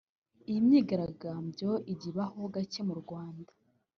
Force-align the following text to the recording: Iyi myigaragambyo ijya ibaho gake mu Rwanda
Iyi 0.49 0.59
myigaragambyo 0.65 1.69
ijya 1.91 2.07
ibaho 2.11 2.41
gake 2.53 2.81
mu 2.87 2.95
Rwanda 3.01 3.51